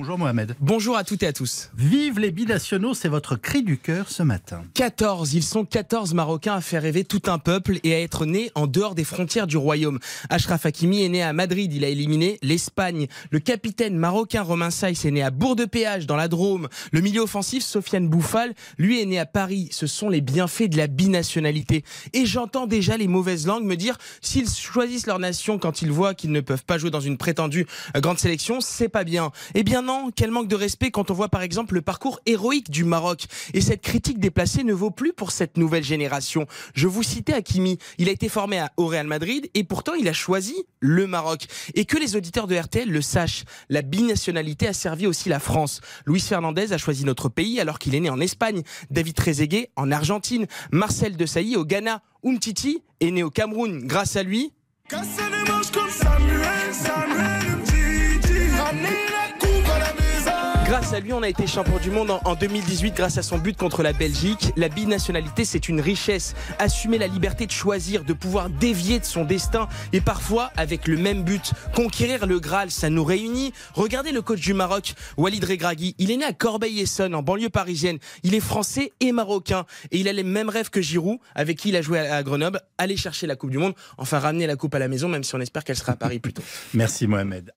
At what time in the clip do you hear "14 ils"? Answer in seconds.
4.72-5.42